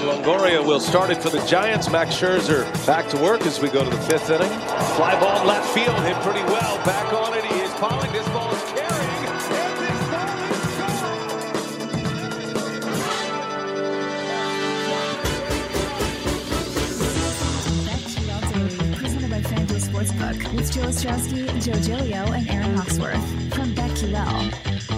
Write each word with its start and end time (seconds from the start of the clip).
Longoria 0.00 0.64
will 0.64 0.80
start 0.80 1.10
it 1.10 1.22
for 1.22 1.30
the 1.30 1.44
Giants. 1.46 1.90
Max 1.90 2.14
Scherzer 2.14 2.64
back 2.86 3.08
to 3.08 3.16
work 3.18 3.42
as 3.42 3.60
we 3.60 3.68
go 3.68 3.84
to 3.84 3.90
the 3.90 4.02
fifth 4.02 4.30
inning. 4.30 4.50
Fly 4.96 5.18
ball 5.20 5.44
left 5.46 5.68
field, 5.74 5.98
hit 6.04 6.16
pretty 6.22 6.42
well. 6.52 6.76
Back 6.84 7.12
on 7.12 7.34
it, 7.36 7.44
he 7.44 7.60
is 7.60 7.72
Pollock. 7.74 8.10
This 8.12 8.28
ball 8.28 8.52
is 8.52 8.62
carrying. 8.62 9.08
Sportsbook, 19.98 20.54
with 20.54 20.72
Joe 20.72 20.82
Ostrowski, 20.82 21.46
Joe 21.64 21.80
Giglio, 21.80 22.32
and 22.32 22.48
Aaron 22.50 22.76
Hawksworth 22.76 23.54
from 23.54 23.74
BetQL. 23.74 24.97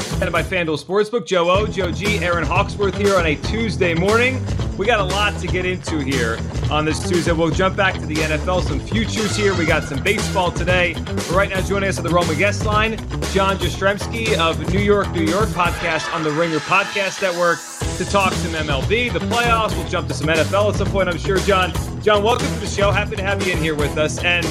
Presented 0.00 0.32
by 0.32 0.42
FanDuel 0.42 0.82
Sportsbook, 0.82 1.26
Joe 1.26 1.50
O, 1.50 1.66
Joe 1.66 1.90
G, 1.90 2.18
Aaron 2.18 2.44
Hawksworth 2.44 2.96
here 2.96 3.16
on 3.16 3.26
a 3.26 3.36
Tuesday 3.36 3.94
morning. 3.94 4.44
We 4.76 4.86
got 4.86 5.00
a 5.00 5.04
lot 5.04 5.38
to 5.40 5.46
get 5.48 5.66
into 5.66 5.98
here 5.98 6.38
on 6.70 6.84
this 6.84 7.08
Tuesday. 7.08 7.32
We'll 7.32 7.50
jump 7.50 7.76
back 7.76 7.94
to 7.94 8.06
the 8.06 8.14
NFL, 8.14 8.62
some 8.62 8.78
futures 8.78 9.36
here. 9.36 9.54
We 9.54 9.66
got 9.66 9.82
some 9.82 10.02
baseball 10.02 10.52
today. 10.52 10.94
But 10.94 11.30
right 11.30 11.50
now, 11.50 11.60
joining 11.60 11.88
us 11.88 11.98
at 11.98 12.04
the 12.04 12.10
Roman 12.10 12.38
guest 12.38 12.64
line, 12.64 12.96
John 13.32 13.58
Jastremski 13.58 14.38
of 14.38 14.72
New 14.72 14.80
York, 14.80 15.10
New 15.12 15.24
York 15.24 15.48
podcast 15.48 16.14
on 16.14 16.22
the 16.22 16.30
Ringer 16.30 16.60
Podcast 16.60 17.20
Network 17.20 17.58
to 17.96 18.04
talk 18.04 18.32
some 18.34 18.52
MLB, 18.52 19.12
the 19.12 19.18
playoffs. 19.18 19.76
We'll 19.76 19.88
jump 19.88 20.06
to 20.08 20.14
some 20.14 20.28
NFL 20.28 20.70
at 20.70 20.76
some 20.76 20.88
point, 20.88 21.08
I'm 21.08 21.18
sure. 21.18 21.38
John, 21.38 21.72
John, 22.02 22.22
welcome 22.22 22.46
to 22.46 22.60
the 22.60 22.66
show. 22.66 22.92
Happy 22.92 23.16
to 23.16 23.22
have 23.22 23.44
you 23.44 23.52
in 23.52 23.58
here 23.58 23.74
with 23.74 23.98
us. 23.98 24.22
And 24.22 24.46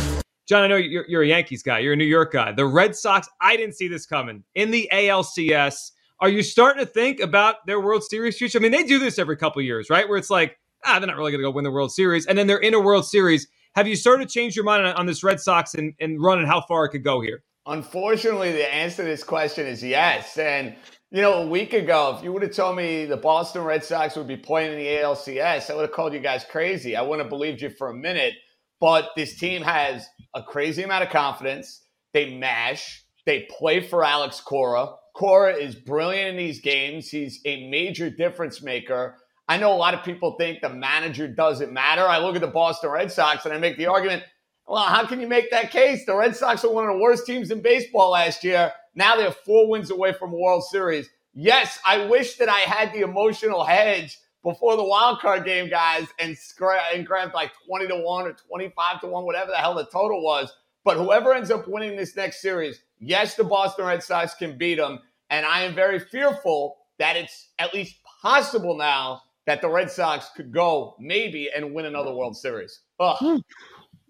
John, 0.48 0.64
I 0.64 0.68
know 0.68 0.78
you're, 0.78 1.06
you're 1.10 1.24
a 1.24 1.28
Yankees 1.28 1.62
guy. 1.62 1.80
You're 1.80 1.94
a 1.94 1.98
New 1.98 2.06
York 2.06 2.32
guy. 2.32 2.54
The 2.54 2.66
Red 2.66 2.96
Sox, 2.96 3.28
I 3.42 3.58
didn't 3.58 3.76
see 3.76 3.90
this 3.90 4.06
coming 4.06 4.44
in 4.56 4.72
the 4.72 4.90
ALCS. 4.94 5.92
Are 6.22 6.30
you 6.30 6.42
starting 6.42 6.84
to 6.84 6.90
think 6.90 7.20
about 7.20 7.66
their 7.68 7.82
World 7.82 8.04
Series 8.04 8.38
future? 8.38 8.58
I 8.58 8.62
mean, 8.62 8.72
they 8.72 8.84
do 8.84 8.98
this 8.98 9.20
every 9.20 9.36
couple 9.36 9.62
years, 9.62 9.90
right? 9.90 10.08
Where 10.08 10.18
it's 10.18 10.30
like, 10.30 10.58
ah, 10.86 11.00
they're 11.00 11.08
not 11.08 11.18
really 11.18 11.32
going 11.32 11.42
to 11.42 11.48
go 11.48 11.52
win 11.52 11.66
the 11.66 11.72
World 11.72 11.92
Series. 11.92 12.26
And 12.26 12.38
then 12.38 12.48
they're 12.48 12.58
in 12.58 12.74
a 12.74 12.80
World 12.80 13.06
Series. 13.06 13.48
Have 13.76 13.88
you 13.88 13.96
started 13.96 14.30
to 14.30 14.34
change 14.34 14.56
your 14.56 14.64
mind 14.64 14.88
on, 14.88 14.96
on 14.96 15.06
this 15.06 15.22
Red 15.22 15.42
Sox 15.42 15.76
and, 15.76 15.94
and 16.00 16.22
run 16.22 16.40
and 16.40 16.48
how 16.48 16.62
far 16.62 16.86
it 16.86 16.90
could 16.90 17.04
go 17.04 17.20
here? 17.20 17.44
Unfortunately, 17.66 18.54
the 18.54 18.74
answer 18.74 19.04
to 19.04 19.04
this 19.04 19.26
question 19.26 19.68
is 19.68 19.84
yes. 19.84 20.38
And, 20.38 20.76
you 21.12 21.22
know, 21.22 21.44
a 21.44 21.48
week 21.48 21.74
ago, 21.74 22.16
if 22.18 22.24
you 22.24 22.32
would 22.32 22.42
have 22.42 22.54
told 22.54 22.78
me 22.78 23.06
the 23.06 23.18
Boston 23.18 23.64
Red 23.64 23.84
Sox 23.84 24.16
would 24.16 24.28
be 24.28 24.38
playing 24.38 24.72
in 24.72 24.80
the 24.80 24.88
ALCS, 24.88 25.70
I 25.70 25.76
would 25.76 25.82
have 25.82 25.92
called 25.92 26.14
you 26.14 26.20
guys 26.20 26.46
crazy. 26.50 26.96
I 26.96 27.02
wouldn't 27.02 27.24
have 27.24 27.30
believed 27.30 27.62
you 27.62 27.70
for 27.70 27.90
a 27.90 27.94
minute. 27.94 28.34
But 28.80 29.10
this 29.16 29.38
team 29.40 29.62
has 29.64 30.08
a 30.36 30.44
crazy 30.44 30.84
amount 30.84 31.04
of 31.04 31.10
confidence. 31.10 31.84
They 32.14 32.36
mash, 32.36 33.04
they 33.26 33.48
play 33.58 33.82
for 33.82 34.04
Alex 34.04 34.40
Cora. 34.40 34.90
Cora 35.16 35.54
is 35.56 35.76
brilliant 35.76 36.30
in 36.30 36.38
these 36.38 36.62
games. 36.62 37.10
He's 37.10 37.42
a 37.46 37.70
major 37.70 38.10
difference 38.10 38.62
maker. 38.62 39.18
I 39.50 39.58
know 39.58 39.74
a 39.74 39.76
lot 39.76 39.94
of 39.94 40.04
people 40.04 40.36
think 40.38 40.62
the 40.62 40.70
manager 40.70 41.28
doesn't 41.28 41.72
matter. 41.72 42.04
I 42.04 42.20
look 42.20 42.36
at 42.36 42.42
the 42.42 42.48
Boston 42.48 42.92
Red 42.92 43.12
Sox 43.12 43.46
and 43.46 43.54
I 43.54 43.58
make 43.58 43.78
the 43.78 43.88
argument 43.88 44.24
well, 44.68 44.84
how 44.84 45.06
can 45.06 45.22
you 45.22 45.28
make 45.28 45.50
that 45.52 45.72
case? 45.72 46.06
The 46.06 46.16
Red 46.16 46.36
Sox 46.36 46.62
were 46.62 46.70
one 46.70 46.84
of 46.84 46.94
the 46.94 47.02
worst 47.02 47.26
teams 47.26 47.52
in 47.52 47.62
baseball 47.62 48.12
last 48.12 48.44
year. 48.44 48.74
Now 48.96 49.16
they're 49.16 49.32
four 49.32 49.70
wins 49.70 49.92
away 49.92 50.12
from 50.12 50.34
a 50.34 50.38
World 50.38 50.66
Series. 50.66 51.10
Yes, 51.34 51.80
I 51.86 52.06
wish 52.06 52.36
that 52.38 52.50
I 52.50 52.60
had 52.60 52.92
the 52.92 53.02
emotional 53.02 53.64
hedge 53.64 54.18
before 54.48 54.78
the 54.78 54.84
wild 54.84 55.20
card 55.20 55.44
game, 55.44 55.70
guys, 55.70 56.08
and, 56.20 56.34
scra- 56.34 56.80
and 56.94 57.06
grabbed 57.06 57.34
like 57.34 57.52
20 57.68 57.88
to 57.88 57.98
1 57.98 58.28
or 58.28 58.32
25 58.32 59.02
to 59.02 59.08
1, 59.08 59.26
whatever 59.26 59.52
the 59.52 59.58
hell 59.58 59.76
the 59.76 59.86
total 59.88 60.24
was. 60.24 60.54
But 60.86 60.96
whoever 60.96 61.34
ends 61.34 61.52
up 61.52 61.68
winning 61.68 61.98
this 61.98 62.16
next 62.16 62.42
series, 62.42 62.82
yes, 62.98 63.36
the 63.36 63.44
Boston 63.44 63.86
Red 63.86 64.02
Sox 64.02 64.36
can 64.36 64.58
beat 64.58 64.76
them. 64.76 65.00
And 65.30 65.46
I 65.46 65.64
am 65.64 65.76
very 65.76 66.00
fearful 66.00 66.78
that 66.98 67.18
it's 67.18 67.50
at 67.60 67.74
least 67.74 67.98
possible 68.22 68.78
now 68.78 69.24
that 69.48 69.60
the 69.60 69.68
Red 69.68 69.92
Sox 69.92 70.30
could 70.34 70.54
go 70.54 70.96
maybe 70.98 71.50
and 71.54 71.74
win 71.74 71.86
another 71.86 72.14
World 72.14 72.38
Series. 72.38 72.80
Ugh. 73.02 73.18
Hmm. 73.20 73.38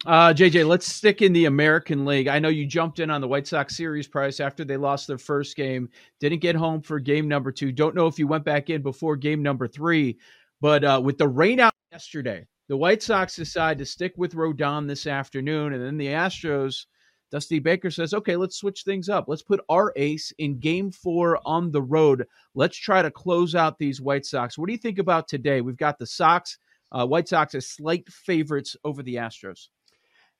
Uh, 0.06 0.32
JJ, 0.32 0.68
let's 0.68 0.94
stick 0.94 1.24
in 1.24 1.34
the 1.34 1.46
American 1.46 2.06
League. 2.06 2.28
I 2.28 2.38
know 2.38 2.50
you 2.50 2.68
jumped 2.68 3.00
in 3.00 3.10
on 3.10 3.20
the 3.20 3.28
White 3.28 3.48
Sox 3.48 3.76
series 3.76 4.08
price 4.08 4.40
after 4.40 4.64
they 4.64 4.78
lost 4.78 5.08
their 5.08 5.18
first 5.18 5.56
game, 5.56 5.90
didn't 6.20 6.40
get 6.40 6.56
home 6.56 6.82
for 6.82 7.00
game 7.00 7.28
number 7.28 7.52
two. 7.52 7.72
Don't 7.72 7.96
know 7.96 8.06
if 8.06 8.20
you 8.20 8.28
went 8.28 8.46
back 8.46 8.70
in 8.70 8.84
before 8.84 9.16
game 9.16 9.42
number 9.42 9.68
three, 9.68 10.20
but 10.62 10.84
uh, 10.84 11.02
with 11.04 11.18
the 11.18 11.28
rain 11.28 11.60
out 11.60 11.74
yesterday, 11.92 12.46
the 12.68 12.78
White 12.78 13.02
Sox 13.02 13.36
decide 13.36 13.80
to 13.80 13.86
stick 13.86 14.14
with 14.18 14.36
Rodon 14.36 14.88
this 14.88 15.08
afternoon, 15.08 15.74
and 15.74 15.84
then 15.84 15.98
the 15.98 16.08
Astros. 16.08 16.86
Dusty 17.30 17.60
Baker 17.60 17.92
says, 17.92 18.14
okay, 18.14 18.38
let's 18.38 18.56
switch 18.56 18.84
things 18.84 19.10
up. 19.10 19.26
Let's 19.28 19.42
put 19.42 19.60
our 19.68 19.92
ace 19.98 20.32
in 20.38 20.60
game 20.60 20.92
four 20.92 21.40
on 21.44 21.72
the 21.72 21.82
road. 21.82 22.26
Let's 22.56 22.78
try 22.78 23.02
to 23.02 23.12
close 23.12 23.54
out 23.54 23.78
these 23.78 24.00
White 24.00 24.26
Sox. 24.26 24.58
What 24.58 24.68
do 24.68 24.72
you 24.72 24.78
think 24.78 24.98
about 24.98 25.28
today? 25.28 25.60
We've 25.60 25.76
got 25.76 26.00
the 26.00 26.06
Sox, 26.06 26.58
uh, 26.94 27.06
White 27.06 27.28
Sox 27.28 27.54
as 27.54 27.68
slight 27.68 28.08
favorites 28.08 28.78
over 28.86 29.04
the 29.04 29.16
Astros. 29.16 29.68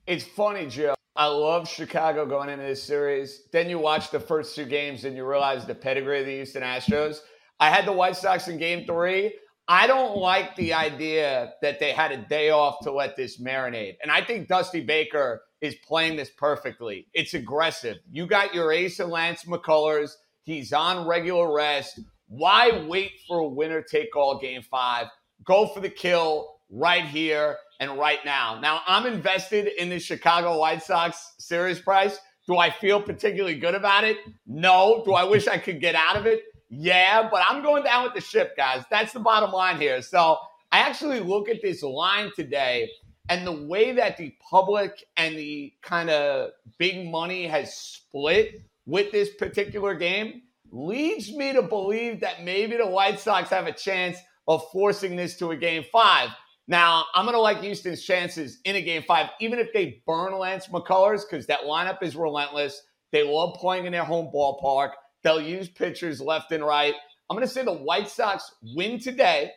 It's 0.08 0.24
funny, 0.24 0.68
Joe. 0.68 0.96
I 1.18 1.26
love 1.26 1.68
Chicago 1.68 2.26
going 2.26 2.48
into 2.48 2.64
this 2.64 2.82
series. 2.82 3.42
Then 3.52 3.70
you 3.70 3.78
watch 3.78 4.10
the 4.10 4.22
first 4.22 4.56
two 4.56 4.64
games 4.64 5.04
and 5.04 5.18
you 5.18 5.28
realize 5.28 5.66
the 5.66 5.76
pedigree 5.76 6.22
of 6.22 6.26
the 6.26 6.32
Houston 6.32 6.64
Astros. 6.64 7.18
I 7.60 7.70
had 7.70 7.86
the 7.86 7.92
White 7.92 8.16
Sox 8.16 8.48
in 8.48 8.58
game 8.58 8.86
three. 8.86 9.34
I 9.68 9.86
don't 9.86 10.16
like 10.16 10.56
the 10.56 10.74
idea 10.74 11.52
that 11.62 11.82
they 11.82 11.92
had 11.92 12.14
a 12.14 12.26
day 12.30 12.52
off 12.52 12.78
to 12.84 12.92
let 12.94 13.18
this 13.18 13.42
marinate. 13.42 13.98
And 14.02 14.10
I 14.10 14.24
think 14.24 14.48
Dusty 14.48 14.80
Baker 14.80 15.42
is 15.60 15.76
playing 15.86 16.16
this 16.16 16.30
perfectly. 16.38 17.08
It's 17.14 17.34
aggressive. 17.34 17.98
You 18.10 18.28
got 18.28 18.56
your 18.56 18.72
ace 18.72 19.02
of 19.02 19.10
Lance 19.10 19.44
McCullers. 19.44 20.12
He's 20.44 20.72
on 20.72 21.06
regular 21.06 21.54
rest. 21.54 22.00
Why 22.30 22.86
wait 22.88 23.12
for 23.28 23.40
a 23.40 23.48
winner 23.48 23.82
take 23.82 24.16
all 24.16 24.40
game 24.40 24.62
five? 24.62 25.08
Go 25.44 25.68
for 25.68 25.82
the 25.82 25.90
kill 25.90 26.57
right 26.70 27.06
here 27.06 27.58
and 27.80 27.98
right 27.98 28.20
now. 28.26 28.60
Now, 28.60 28.82
I'm 28.88 29.06
invested 29.06 29.68
in 29.80 29.90
the 29.90 30.00
Chicago 30.00 30.60
White 30.60 30.84
Sox 30.84 31.34
series 31.38 31.80
price. 31.80 32.18
Do 32.48 32.58
I 32.58 32.70
feel 32.70 33.02
particularly 33.02 33.60
good 33.60 33.76
about 33.76 34.04
it? 34.04 34.18
No. 34.46 35.04
Do 35.06 35.14
I 35.14 35.24
wish 35.24 35.48
I 35.48 35.58
could 35.58 35.82
get 35.82 35.96
out 35.96 36.16
of 36.16 36.26
it? 36.26 36.44
Yeah, 36.70 37.28
but 37.30 37.44
I'm 37.48 37.62
going 37.64 37.84
down 37.84 38.04
with 38.04 38.14
the 38.14 38.22
ship, 38.22 38.56
guys. 38.58 38.84
That's 38.90 39.14
the 39.14 39.20
bottom 39.20 39.52
line 39.52 39.80
here. 39.80 40.02
So 40.02 40.38
I 40.72 40.80
actually 40.80 41.20
look 41.20 41.50
at 41.50 41.62
this 41.62 41.84
line 41.84 42.32
today 42.36 42.90
and 43.30 43.46
the 43.46 43.66
way 43.68 43.92
that 43.94 44.18
the 44.18 44.34
public 44.50 45.06
and 45.18 45.38
the 45.38 45.74
kind 45.82 46.10
of 46.10 46.52
big 46.78 47.10
money 47.10 47.48
has 47.48 47.76
split 47.76 48.62
with 48.86 49.12
this 49.12 49.30
particular 49.36 49.94
game 49.94 50.42
leads 50.72 51.32
me 51.34 51.54
to 51.54 51.62
believe 51.62 52.22
that 52.22 52.44
maybe 52.44 52.78
the 52.78 52.88
White 52.88 53.20
Sox 53.20 53.50
have 53.50 53.68
a 53.68 53.74
chance 53.74 54.18
of 54.48 54.64
forcing 54.72 55.16
this 55.16 55.38
to 55.38 55.52
a 55.52 55.58
game 55.58 55.84
five. 55.92 56.30
Now, 56.68 57.06
I'm 57.14 57.26
going 57.26 57.36
to 57.36 57.42
like 57.42 57.62
Houston's 57.62 58.04
chances 58.04 58.60
in 58.66 58.76
a 58.76 58.82
game 58.82 59.04
five, 59.08 59.30
even 59.40 59.58
if 59.60 59.72
they 59.74 60.02
burn 60.06 60.38
Lance 60.38 60.68
McCullers, 60.68 61.22
because 61.28 61.46
that 61.48 61.62
lineup 61.62 62.04
is 62.04 62.16
relentless. 62.16 62.82
They 63.12 63.24
love 63.24 63.56
playing 63.56 63.86
in 63.86 63.94
their 63.94 64.04
home 64.04 64.30
ballpark. 64.34 64.92
They'll 65.24 65.42
use 65.42 65.70
pitchers 65.70 66.20
left 66.20 66.52
and 66.52 66.66
right. 66.66 66.94
I'm 67.30 67.36
going 67.38 67.48
to 67.48 67.54
say 67.54 67.64
the 67.64 67.74
White 67.74 68.10
Sox 68.10 68.52
win 68.76 69.00
today, 69.00 69.52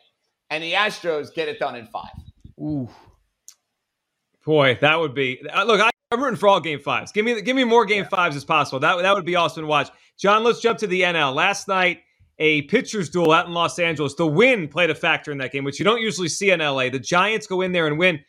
and 0.49 0.63
the 0.63 0.73
Astros 0.73 1.33
get 1.33 1.49
it 1.49 1.59
done 1.59 1.75
in 1.75 1.85
five. 1.87 2.11
Ooh. 2.59 2.89
Boy, 4.45 4.77
that 4.81 4.99
would 4.99 5.13
be 5.13 5.41
uh, 5.53 5.63
look. 5.63 5.79
I, 5.79 5.89
am 6.11 6.23
rooting 6.23 6.37
for 6.37 6.49
all 6.49 6.59
game 6.59 6.79
fives. 6.79 7.11
Give 7.11 7.23
me 7.23 7.41
give 7.41 7.55
me 7.55 7.63
more 7.63 7.85
game 7.85 8.05
fives 8.05 8.35
as 8.35 8.43
possible. 8.43 8.79
That 8.79 9.01
that 9.01 9.13
would 9.13 9.25
be 9.25 9.35
awesome 9.35 9.63
to 9.63 9.67
watch. 9.67 9.89
John, 10.17 10.43
let's 10.43 10.59
jump 10.59 10.79
to 10.79 10.87
the 10.87 11.01
NL. 11.01 11.35
Last 11.35 11.67
night, 11.67 11.99
a 12.41 12.63
pitcher's 12.63 13.07
duel 13.07 13.31
out 13.31 13.45
in 13.45 13.53
Los 13.53 13.77
Angeles. 13.77 14.15
The 14.15 14.25
win 14.25 14.67
played 14.67 14.89
a 14.89 14.95
factor 14.95 15.31
in 15.31 15.37
that 15.37 15.51
game, 15.51 15.63
which 15.63 15.77
you 15.77 15.85
don't 15.85 16.01
usually 16.01 16.27
see 16.27 16.49
in 16.49 16.59
LA. 16.59 16.89
The 16.89 16.99
Giants 16.99 17.45
go 17.45 17.61
in 17.61 17.71
there 17.71 17.85
and 17.85 17.99
win. 17.99 18.19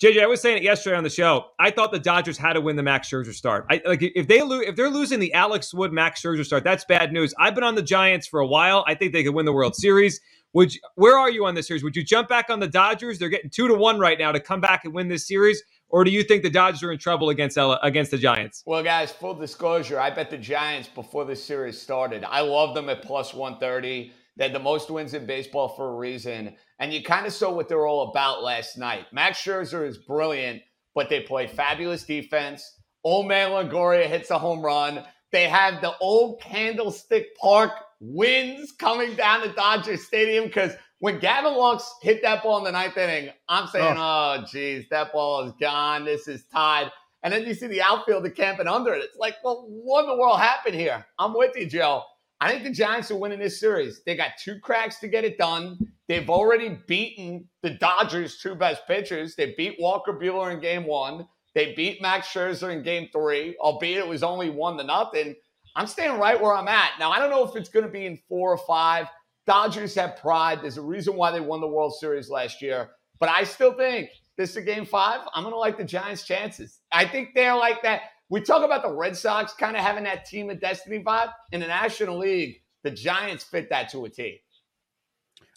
JJ, 0.00 0.22
I 0.22 0.26
was 0.26 0.40
saying 0.42 0.58
it 0.58 0.62
yesterday 0.62 0.96
on 0.96 1.02
the 1.02 1.10
show. 1.10 1.46
I 1.58 1.70
thought 1.70 1.92
the 1.92 1.98
Dodgers 1.98 2.36
had 2.36 2.52
to 2.52 2.60
win 2.60 2.76
the 2.76 2.82
Max 2.82 3.08
Scherzer 3.08 3.32
start. 3.32 3.66
I, 3.70 3.80
like 3.86 4.02
if 4.02 4.28
they 4.28 4.42
lose, 4.42 4.66
if 4.68 4.76
they're 4.76 4.90
losing 4.90 5.18
the 5.18 5.32
Alex 5.32 5.72
Wood 5.72 5.92
Max 5.92 6.20
Scherzer 6.20 6.44
start, 6.44 6.62
that's 6.62 6.84
bad 6.84 7.10
news. 7.10 7.34
I've 7.38 7.54
been 7.54 7.64
on 7.64 7.74
the 7.74 7.82
Giants 7.82 8.26
for 8.26 8.40
a 8.40 8.46
while. 8.46 8.84
I 8.86 8.94
think 8.94 9.14
they 9.14 9.24
could 9.24 9.34
win 9.34 9.46
the 9.46 9.52
World 9.52 9.74
Series. 9.74 10.20
Would 10.52 10.74
you, 10.74 10.80
where 10.96 11.18
are 11.18 11.30
you 11.30 11.46
on 11.46 11.54
this 11.54 11.66
series? 11.66 11.82
Would 11.82 11.96
you 11.96 12.04
jump 12.04 12.28
back 12.28 12.50
on 12.50 12.60
the 12.60 12.68
Dodgers? 12.68 13.18
They're 13.18 13.30
getting 13.30 13.50
two 13.50 13.66
to 13.66 13.74
one 13.74 13.98
right 13.98 14.18
now 14.18 14.30
to 14.30 14.40
come 14.40 14.60
back 14.60 14.84
and 14.84 14.92
win 14.92 15.08
this 15.08 15.26
series, 15.26 15.62
or 15.92 16.04
do 16.04 16.10
you 16.10 16.24
think 16.24 16.42
the 16.42 16.50
Dodgers 16.50 16.82
are 16.82 16.90
in 16.90 16.98
trouble 16.98 17.28
against 17.28 17.58
against 17.82 18.10
the 18.10 18.18
Giants? 18.18 18.62
Well, 18.66 18.82
guys, 18.82 19.12
full 19.12 19.34
disclosure, 19.34 20.00
I 20.00 20.10
bet 20.10 20.30
the 20.30 20.38
Giants 20.38 20.88
before 20.88 21.24
the 21.24 21.36
series 21.36 21.80
started. 21.80 22.24
I 22.24 22.40
love 22.40 22.74
them 22.74 22.88
at 22.88 23.02
plus 23.02 23.32
one 23.32 23.58
thirty. 23.58 24.12
They 24.36 24.44
had 24.44 24.54
the 24.54 24.58
most 24.58 24.90
wins 24.90 25.12
in 25.12 25.26
baseball 25.26 25.68
for 25.68 25.90
a 25.90 25.96
reason. 25.96 26.56
And 26.78 26.92
you 26.92 27.02
kind 27.02 27.26
of 27.26 27.34
saw 27.34 27.52
what 27.52 27.68
they're 27.68 27.86
all 27.86 28.10
about 28.10 28.42
last 28.42 28.78
night. 28.78 29.04
Max 29.12 29.38
Scherzer 29.38 29.86
is 29.86 29.98
brilliant, 29.98 30.62
but 30.94 31.10
they 31.10 31.20
play 31.20 31.46
fabulous 31.46 32.04
defense. 32.04 32.78
Old 33.04 33.28
man 33.28 33.50
Longoria 33.50 34.06
hits 34.06 34.30
a 34.30 34.38
home 34.38 34.62
run. 34.62 35.04
They 35.32 35.48
have 35.48 35.80
the 35.82 35.94
old 35.98 36.40
Candlestick 36.40 37.36
Park 37.36 37.72
winds 38.00 38.72
coming 38.72 39.14
down 39.14 39.42
to 39.42 39.52
Dodger 39.52 39.96
Stadium 39.96 40.44
because 40.44 40.72
when 41.02 41.18
Gavin 41.18 41.56
Lux 41.56 41.96
hit 42.00 42.22
that 42.22 42.44
ball 42.44 42.58
in 42.58 42.64
the 42.64 42.70
ninth 42.70 42.96
inning, 42.96 43.32
I'm 43.48 43.66
saying, 43.66 43.96
oh. 43.98 44.36
oh, 44.38 44.44
geez, 44.48 44.84
that 44.90 45.12
ball 45.12 45.42
is 45.42 45.52
gone. 45.60 46.04
This 46.04 46.28
is 46.28 46.44
tied. 46.44 46.92
And 47.24 47.32
then 47.32 47.44
you 47.44 47.54
see 47.54 47.66
the 47.66 47.82
outfielder 47.82 48.30
camping 48.30 48.68
under 48.68 48.94
it. 48.94 49.02
It's 49.02 49.16
like, 49.16 49.34
well, 49.42 49.66
what 49.68 50.04
in 50.04 50.10
the 50.10 50.16
world 50.16 50.38
happened 50.38 50.76
here? 50.76 51.04
I'm 51.18 51.34
with 51.34 51.56
you, 51.56 51.66
Joe. 51.66 52.04
I 52.40 52.52
think 52.52 52.62
the 52.62 52.70
Giants 52.70 53.10
are 53.10 53.16
winning 53.16 53.40
this 53.40 53.58
series. 53.58 54.04
They 54.06 54.14
got 54.14 54.38
two 54.38 54.60
cracks 54.60 55.00
to 55.00 55.08
get 55.08 55.24
it 55.24 55.38
done. 55.38 55.76
They've 56.06 56.30
already 56.30 56.78
beaten 56.86 57.48
the 57.62 57.70
Dodgers' 57.70 58.38
two 58.38 58.54
best 58.54 58.86
pitchers. 58.86 59.34
They 59.34 59.54
beat 59.58 59.80
Walker 59.80 60.12
Buehler 60.12 60.52
in 60.52 60.60
game 60.60 60.86
one. 60.86 61.26
They 61.56 61.74
beat 61.74 62.00
Max 62.00 62.28
Scherzer 62.28 62.72
in 62.72 62.84
game 62.84 63.08
three, 63.12 63.56
albeit 63.58 63.98
it 63.98 64.06
was 64.06 64.22
only 64.22 64.50
one 64.50 64.78
to 64.78 64.84
nothing. 64.84 65.34
I'm 65.74 65.88
staying 65.88 66.20
right 66.20 66.40
where 66.40 66.54
I'm 66.54 66.68
at. 66.68 66.92
Now, 67.00 67.10
I 67.10 67.18
don't 67.18 67.30
know 67.30 67.42
if 67.42 67.56
it's 67.56 67.70
going 67.70 67.86
to 67.86 67.90
be 67.90 68.06
in 68.06 68.20
four 68.28 68.52
or 68.52 68.58
five. 68.58 69.08
Dodgers 69.46 69.94
have 69.96 70.16
pride. 70.16 70.60
There's 70.62 70.78
a 70.78 70.82
reason 70.82 71.16
why 71.16 71.32
they 71.32 71.40
won 71.40 71.60
the 71.60 71.68
World 71.68 71.94
Series 71.98 72.30
last 72.30 72.62
year. 72.62 72.90
But 73.18 73.28
I 73.28 73.44
still 73.44 73.72
think 73.74 74.10
this 74.36 74.56
is 74.56 74.64
game 74.64 74.86
five. 74.86 75.20
I'm 75.34 75.42
going 75.42 75.54
to 75.54 75.58
like 75.58 75.78
the 75.78 75.84
Giants' 75.84 76.24
chances. 76.24 76.80
I 76.92 77.04
think 77.04 77.30
they're 77.34 77.56
like 77.56 77.82
that. 77.82 78.02
We 78.28 78.40
talk 78.40 78.64
about 78.64 78.82
the 78.82 78.92
Red 78.92 79.16
Sox 79.16 79.52
kind 79.52 79.76
of 79.76 79.82
having 79.82 80.04
that 80.04 80.24
team 80.24 80.48
of 80.50 80.60
destiny 80.60 81.02
vibe 81.02 81.32
in 81.52 81.60
the 81.60 81.66
National 81.66 82.18
League. 82.18 82.62
The 82.82 82.90
Giants 82.90 83.44
fit 83.44 83.68
that 83.70 83.90
to 83.90 84.04
a 84.04 84.08
T. 84.10 84.40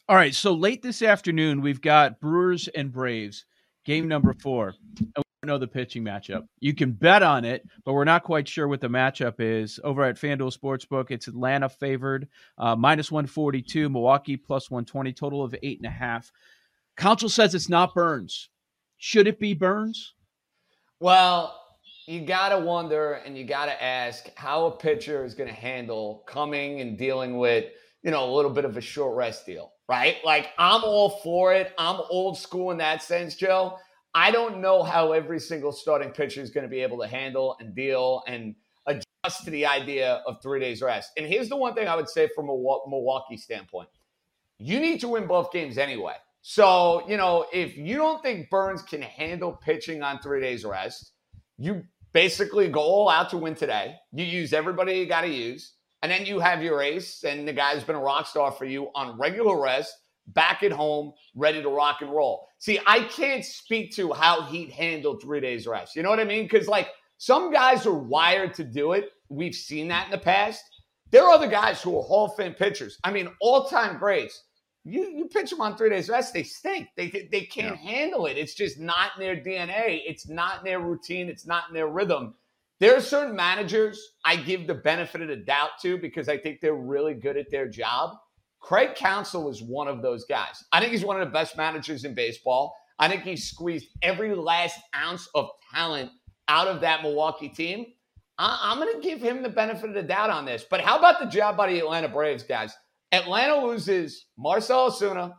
All 0.08 0.16
right. 0.16 0.36
So 0.36 0.54
late 0.54 0.82
this 0.82 1.02
afternoon, 1.02 1.62
we've 1.62 1.82
got 1.82 2.20
Brewers 2.20 2.68
and 2.68 2.92
Braves, 2.92 3.46
game 3.86 4.08
number 4.08 4.34
four. 4.34 4.76
Know 5.46 5.58
the 5.58 5.68
pitching 5.68 6.04
matchup. 6.04 6.48
You 6.60 6.74
can 6.74 6.92
bet 6.92 7.24
on 7.24 7.46
it, 7.46 7.68
but 7.84 7.94
we're 7.94 8.04
not 8.04 8.24
quite 8.24 8.48
sure 8.48 8.68
what 8.68 8.82
the 8.82 8.90
matchup 8.90 9.36
is. 9.40 9.80
Over 9.84 10.04
at 10.04 10.16
FanDuel 10.16 10.58
Sportsbook, 10.58 11.12
it's 11.12 11.28
Atlanta 11.28 11.70
favored, 11.70 12.28
uh, 12.58 12.76
minus 12.76 13.12
142, 13.12 13.90
Milwaukee 13.90 14.38
plus 14.38 14.70
120, 14.70 15.14
total 15.14 15.44
of 15.44 15.56
eight 15.64 15.80
and 15.80 15.88
a 15.88 15.92
half. 15.92 16.32
Counsell 16.98 17.30
says 17.30 17.56
it's 17.56 17.70
not 17.70 17.94
Burns. 17.94 18.50
Should 18.98 19.28
it 19.28 19.40
be 19.40 19.54
Burns? 19.54 20.14
Well, 21.00 21.60
you 22.08 22.22
gotta 22.22 22.60
wonder 22.60 23.14
and 23.14 23.38
you 23.38 23.46
gotta 23.46 23.82
ask 23.84 24.30
how 24.36 24.68
a 24.68 24.72
pitcher 24.72 25.26
is 25.26 25.34
going 25.34 25.50
to 25.50 25.56
handle 25.56 26.24
coming 26.28 26.82
and 26.82 26.98
dealing 26.98 27.38
with 27.38 27.66
you 28.04 28.12
know 28.12 28.30
a 28.30 28.32
little 28.34 28.52
bit 28.52 28.66
of 28.66 28.78
a 28.78 28.82
short 28.82 29.16
rest 29.16 29.46
deal 29.46 29.72
right 29.90 30.18
like 30.24 30.50
i'm 30.58 30.84
all 30.84 31.10
for 31.24 31.54
it 31.54 31.74
i'm 31.78 32.00
old 32.10 32.38
school 32.38 32.72
in 32.72 32.78
that 32.78 33.02
sense 33.02 33.36
joe 33.36 33.78
i 34.16 34.32
don't 34.32 34.60
know 34.60 34.82
how 34.82 35.12
every 35.12 35.40
single 35.40 35.72
starting 35.72 36.10
pitcher 36.10 36.42
is 36.42 36.50
going 36.50 36.64
to 36.64 36.70
be 36.70 36.82
able 36.82 36.98
to 36.98 37.08
handle 37.08 37.56
and 37.60 37.76
deal 37.76 38.24
and 38.28 38.56
adjust 38.88 39.44
to 39.44 39.52
the 39.52 39.66
idea 39.66 40.24
of 40.26 40.42
three 40.42 40.60
days 40.60 40.82
rest 40.82 41.12
and 41.18 41.28
here's 41.28 41.50
the 41.50 41.56
one 41.56 41.76
thing 41.76 41.88
i 41.88 41.96
would 41.96 42.10
say 42.10 42.28
from 42.34 42.46
a 42.46 42.56
milwaukee 42.88 43.38
standpoint 43.38 43.90
you 44.58 44.80
need 44.80 45.00
to 45.00 45.08
win 45.08 45.28
both 45.28 45.52
games 45.52 45.78
anyway 45.78 46.16
so 46.42 47.08
you 47.08 47.18
know 47.18 47.46
if 47.54 47.78
you 47.78 47.98
don't 47.98 48.24
think 48.24 48.50
Burns 48.50 48.82
can 48.82 49.02
handle 49.02 49.52
pitching 49.52 50.02
on 50.02 50.20
three 50.20 50.42
days 50.42 50.66
rest 50.66 51.12
you 51.58 51.84
basically 52.16 52.70
go 52.70 52.80
all 52.80 53.10
out 53.10 53.30
to 53.30 53.38
win 53.38 53.56
today. 53.56 53.98
You 54.14 54.24
use 54.24 54.54
everybody 54.54 54.94
you 54.94 55.06
got 55.06 55.22
to 55.22 55.28
use. 55.28 55.74
And 56.02 56.12
then 56.12 56.26
you 56.26 56.40
have 56.40 56.64
your 56.64 56.82
ace, 56.82 57.24
and 57.24 57.48
the 57.48 57.54
guy's 57.54 57.84
been 57.84 57.96
a 57.96 58.00
rock 58.00 58.28
star 58.28 58.52
for 58.52 58.66
you 58.66 58.90
on 58.96 59.18
regular 59.18 59.60
rest, 59.60 59.94
back 60.28 60.64
at 60.64 60.72
home, 60.72 61.14
ready 61.36 61.62
to 61.62 61.70
rock 61.70 62.02
and 62.02 62.12
roll. 62.12 62.48
See, 62.60 62.80
I 62.86 63.02
can't 63.02 63.46
speak 63.46 63.96
to 63.96 64.14
how 64.14 64.44
he'd 64.44 64.72
handle 64.72 65.20
three 65.20 65.40
days 65.40 65.68
rest. 65.68 65.96
You 65.96 66.04
know 66.04 66.10
what 66.10 66.20
I 66.20 66.26
mean? 66.26 66.44
Because, 66.44 66.68
like, 66.68 66.90
some 67.18 67.52
guys 67.52 67.86
are 67.86 67.94
wired 67.94 68.54
to 68.56 68.64
do 68.64 68.94
it. 68.94 69.12
We've 69.30 69.56
seen 69.56 69.88
that 69.90 70.06
in 70.06 70.12
the 70.12 70.18
past. 70.18 70.64
There 71.12 71.24
are 71.24 71.34
other 71.34 71.48
guys 71.48 71.82
who 71.82 71.98
are 71.98 72.04
Hall 72.04 72.26
of 72.26 72.36
Fame 72.36 72.54
pitchers. 72.54 72.98
I 73.04 73.12
mean, 73.12 73.30
all 73.40 73.66
time 73.66 73.98
greats 73.98 74.44
you 74.86 75.10
you 75.10 75.26
pitch 75.26 75.50
them 75.50 75.62
on 75.62 75.76
three 75.76 75.90
days 75.90 76.08
rest, 76.10 76.34
they 76.34 76.44
stink. 76.44 76.88
They 76.96 77.28
they 77.32 77.42
can't 77.42 77.80
yeah. 77.84 77.92
handle 77.92 78.28
it. 78.28 78.38
It's 78.38 78.54
just 78.54 78.80
not 78.80 79.12
in 79.18 79.24
their 79.24 79.36
DNA. 79.36 80.04
It's 80.06 80.30
not 80.30 80.60
in 80.60 80.66
their 80.66 80.80
routine. 80.80 81.28
It's 81.28 81.48
not 81.48 81.64
in 81.68 81.74
their 81.74 81.88
rhythm. 81.88 82.36
There 82.80 82.96
are 82.96 83.02
certain 83.02 83.36
managers 83.36 84.00
I 84.26 84.36
give 84.36 84.68
the 84.68 84.76
benefit 84.76 85.22
of 85.22 85.30
the 85.30 85.38
doubt 85.38 85.72
to 85.82 85.98
because 85.98 86.30
I 86.30 86.38
think 86.38 86.62
they're 86.62 86.76
really 86.76 87.16
good 87.16 87.36
at 87.36 87.50
their 87.50 87.68
job. 87.68 88.18
Craig 88.66 88.96
Counsell 88.96 89.48
is 89.48 89.62
one 89.62 89.88
of 89.88 90.02
those 90.02 90.26
guys. 90.26 90.64
I 90.72 90.80
think 90.80 90.92
he's 90.92 91.06
one 91.06 91.22
of 91.22 91.28
the 91.28 91.32
best 91.32 91.56
managers 91.56 92.04
in 92.04 92.16
baseball. 92.16 92.76
I 92.98 93.08
think 93.08 93.22
he's 93.22 93.48
squeezed 93.48 93.86
every 94.02 94.34
last 94.34 94.80
ounce 94.96 95.30
of 95.36 95.50
talent 95.72 96.10
out 96.48 96.68
of 96.68 96.82
that 96.82 97.04
Milwaukee 97.04 97.50
team. 97.50 97.86
I, 98.40 98.72
am 98.72 98.80
going 98.80 99.00
to 99.00 99.08
give 99.08 99.22
him 99.22 99.44
the 99.44 99.50
benefit 99.50 99.90
of 99.90 99.94
the 99.94 100.02
doubt 100.02 100.32
on 100.32 100.46
this. 100.46 100.66
But 100.68 100.82
how 100.82 100.98
about 100.98 101.20
the 101.20 101.28
job 101.28 101.56
by 101.56 101.72
the 101.72 101.78
Atlanta 101.78 102.10
Braves, 102.10 102.42
guys? 102.42 102.76
Atlanta 103.12 103.64
loses 103.64 104.26
Marcell 104.36 104.90
Ozuna, 104.90 105.36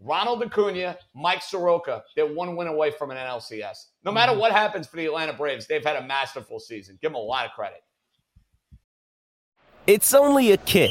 Ronald 0.00 0.42
Acuna, 0.42 0.98
Mike 1.14 1.42
Soroka. 1.42 2.02
They're 2.16 2.26
one 2.26 2.56
win 2.56 2.66
away 2.66 2.90
from 2.90 3.12
an 3.12 3.18
NLCS. 3.18 3.76
No 4.04 4.10
matter 4.10 4.32
mm-hmm. 4.32 4.40
what 4.40 4.50
happens 4.50 4.88
for 4.88 4.96
the 4.96 5.06
Atlanta 5.06 5.32
Braves, 5.32 5.68
they've 5.68 5.84
had 5.84 5.94
a 5.94 6.06
masterful 6.06 6.58
season. 6.58 6.98
Give 7.00 7.12
them 7.12 7.16
a 7.16 7.24
lot 7.24 7.46
of 7.46 7.52
credit. 7.52 7.78
It's 9.86 10.12
only 10.12 10.50
a 10.50 10.56
kick, 10.56 10.90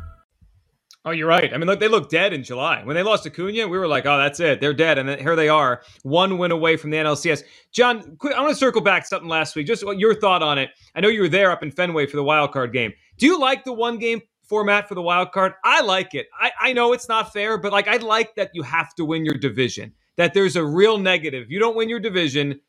Oh, 1.03 1.11
you're 1.11 1.27
right. 1.27 1.51
I 1.51 1.57
mean, 1.57 1.65
look, 1.65 1.79
they 1.79 1.87
look 1.87 2.09
dead 2.09 2.31
in 2.31 2.43
July. 2.43 2.83
When 2.83 2.95
they 2.95 3.01
lost 3.01 3.25
Acuna, 3.25 3.67
we 3.67 3.79
were 3.79 3.87
like, 3.87 4.05
"Oh, 4.05 4.17
that's 4.19 4.39
it. 4.39 4.61
They're 4.61 4.73
dead." 4.73 4.99
And 4.99 5.09
then 5.09 5.17
here 5.17 5.35
they 5.35 5.49
are, 5.49 5.81
one 6.03 6.37
win 6.37 6.51
away 6.51 6.77
from 6.77 6.91
the 6.91 6.97
NLCS. 6.97 7.43
John, 7.71 8.17
quick, 8.17 8.35
I 8.35 8.41
want 8.41 8.51
to 8.51 8.55
circle 8.55 8.81
back 8.81 9.07
something 9.07 9.29
last 9.29 9.55
week. 9.55 9.65
Just 9.65 9.83
your 9.83 10.13
thought 10.13 10.43
on 10.43 10.59
it. 10.59 10.69
I 10.93 11.01
know 11.01 11.07
you 11.07 11.21
were 11.21 11.29
there 11.29 11.49
up 11.51 11.63
in 11.63 11.71
Fenway 11.71 12.05
for 12.05 12.17
the 12.17 12.23
wild 12.23 12.51
card 12.51 12.71
game. 12.71 12.93
Do 13.17 13.25
you 13.25 13.39
like 13.39 13.63
the 13.63 13.73
one 13.73 13.97
game 13.97 14.21
format 14.43 14.87
for 14.87 14.93
the 14.93 15.01
wild 15.01 15.31
card? 15.31 15.53
I 15.65 15.81
like 15.81 16.13
it. 16.13 16.27
I, 16.39 16.51
I 16.59 16.73
know 16.73 16.93
it's 16.93 17.09
not 17.09 17.33
fair, 17.33 17.57
but 17.57 17.71
like 17.71 17.87
I 17.87 17.97
like 17.97 18.35
that 18.35 18.51
you 18.53 18.61
have 18.61 18.93
to 18.95 19.05
win 19.05 19.25
your 19.25 19.37
division 19.37 19.93
that 20.17 20.33
there's 20.33 20.55
a 20.55 20.65
real 20.65 20.97
negative. 20.99 21.49
You 21.49 21.59
don't 21.59 21.75
win 21.75 21.89
your 21.89 21.99
division, 21.99 22.59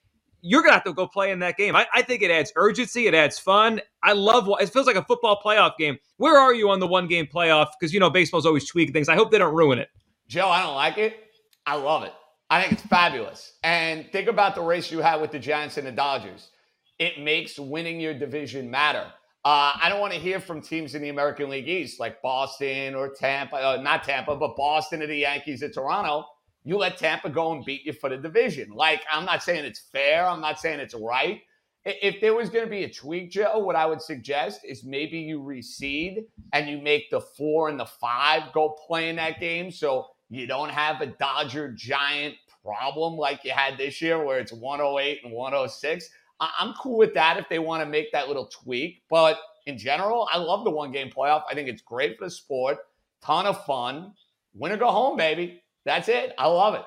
you're 0.42 0.62
gonna 0.62 0.74
have 0.74 0.84
to 0.84 0.92
go 0.92 1.06
play 1.06 1.30
in 1.30 1.38
that 1.38 1.56
game. 1.56 1.74
I, 1.74 1.86
I, 1.94 2.02
think 2.02 2.20
it 2.20 2.30
adds 2.30 2.52
urgency, 2.56 3.06
it 3.06 3.14
adds 3.14 3.38
fun. 3.38 3.80
I 4.02 4.12
love 4.12 4.48
it 4.60 4.68
feels 4.68 4.86
like 4.86 4.96
a 4.96 5.04
football 5.04 5.40
playoff 5.44 5.76
game. 5.78 5.96
Where 6.18 6.38
are 6.38 6.52
you 6.52 6.68
on 6.70 6.80
the 6.80 6.86
one 6.86 7.06
game 7.06 7.26
playoff? 7.32 7.68
Because 7.78 7.94
you 7.94 8.00
know 8.00 8.10
baseball's 8.10 8.44
always 8.44 8.68
tweaking 8.68 8.92
things. 8.92 9.08
I 9.08 9.14
hope 9.14 9.30
they 9.30 9.38
don't 9.38 9.54
ruin 9.54 9.78
it. 9.78 9.88
Joe, 10.28 10.48
I 10.48 10.62
don't 10.62 10.74
like 10.74 10.98
it. 10.98 11.16
I 11.64 11.76
love 11.76 12.02
it. 12.02 12.12
I 12.50 12.60
think 12.60 12.74
it's 12.74 12.82
fabulous. 12.82 13.54
And 13.62 14.10
think 14.12 14.28
about 14.28 14.54
the 14.54 14.60
race 14.60 14.90
you 14.90 15.00
had 15.00 15.20
with 15.20 15.30
the 15.30 15.38
Giants 15.38 15.78
and 15.78 15.86
the 15.86 15.92
Dodgers. 15.92 16.50
It 16.98 17.20
makes 17.20 17.58
winning 17.58 18.00
your 18.00 18.12
division 18.12 18.70
matter. 18.70 19.06
Uh, 19.44 19.72
I 19.82 19.88
don't 19.88 20.00
want 20.00 20.12
to 20.12 20.20
hear 20.20 20.38
from 20.38 20.60
teams 20.60 20.94
in 20.94 21.02
the 21.02 21.08
American 21.08 21.48
League 21.48 21.68
East 21.68 21.98
like 21.98 22.22
Boston 22.22 22.94
or 22.94 23.08
Tampa, 23.08 23.56
uh, 23.56 23.80
not 23.82 24.04
Tampa, 24.04 24.36
but 24.36 24.56
Boston 24.56 25.02
or 25.02 25.06
the 25.06 25.16
Yankees 25.16 25.62
or 25.62 25.68
Toronto. 25.68 26.26
You 26.64 26.76
let 26.76 26.96
Tampa 26.96 27.28
go 27.28 27.52
and 27.52 27.64
beat 27.64 27.84
you 27.84 27.92
for 27.92 28.08
the 28.08 28.16
division. 28.16 28.70
Like, 28.70 29.02
I'm 29.10 29.24
not 29.24 29.42
saying 29.42 29.64
it's 29.64 29.80
fair. 29.80 30.26
I'm 30.26 30.40
not 30.40 30.60
saying 30.60 30.80
it's 30.80 30.94
right. 30.94 31.40
If 31.84 32.20
there 32.20 32.34
was 32.34 32.48
going 32.48 32.64
to 32.64 32.70
be 32.70 32.84
a 32.84 32.92
tweak, 32.92 33.32
Joe, 33.32 33.58
what 33.58 33.74
I 33.74 33.86
would 33.86 34.00
suggest 34.00 34.60
is 34.64 34.84
maybe 34.84 35.18
you 35.18 35.40
reseed 35.40 36.24
and 36.52 36.68
you 36.68 36.78
make 36.78 37.10
the 37.10 37.20
four 37.20 37.68
and 37.68 37.80
the 37.80 37.86
five 37.86 38.52
go 38.52 38.76
play 38.86 39.08
in 39.08 39.16
that 39.16 39.40
game. 39.40 39.72
So 39.72 40.06
you 40.30 40.46
don't 40.46 40.70
have 40.70 41.00
a 41.00 41.06
Dodger 41.06 41.72
Giant 41.72 42.36
problem 42.64 43.16
like 43.16 43.42
you 43.44 43.50
had 43.50 43.76
this 43.76 44.00
year 44.00 44.24
where 44.24 44.38
it's 44.38 44.52
108 44.52 45.24
and 45.24 45.32
106. 45.32 46.08
I'm 46.38 46.74
cool 46.74 46.98
with 46.98 47.14
that 47.14 47.36
if 47.36 47.48
they 47.48 47.58
want 47.58 47.82
to 47.82 47.88
make 47.88 48.12
that 48.12 48.28
little 48.28 48.46
tweak. 48.46 49.02
But 49.10 49.38
in 49.66 49.78
general, 49.78 50.28
I 50.32 50.38
love 50.38 50.64
the 50.64 50.70
one 50.70 50.92
game 50.92 51.10
playoff. 51.10 51.42
I 51.50 51.54
think 51.54 51.68
it's 51.68 51.82
great 51.82 52.18
for 52.18 52.24
the 52.24 52.30
sport. 52.30 52.78
Ton 53.22 53.46
of 53.46 53.64
fun. 53.64 54.12
Win 54.54 54.72
or 54.72 54.76
go 54.76 54.90
home, 54.90 55.16
baby. 55.16 55.61
That's 55.84 56.08
it. 56.08 56.34
I 56.38 56.46
love 56.46 56.74
it. 56.74 56.84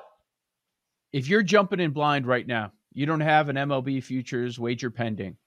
If 1.14 1.28
you're 1.28 1.44
jumping 1.44 1.80
in 1.80 1.92
blind 1.92 2.28
right 2.28 2.46
now, 2.46 2.72
you 2.94 3.06
don't 3.06 3.22
have 3.22 3.50
an 3.50 3.56
MLB 3.56 4.04
futures 4.04 4.60
wager 4.60 4.90
pending. 4.90 5.38